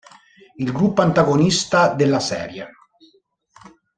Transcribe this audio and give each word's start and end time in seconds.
Il 0.55 0.71
gruppo 0.71 1.03
antagonista 1.03 1.93
della 1.93 2.19
serie. 2.19 2.67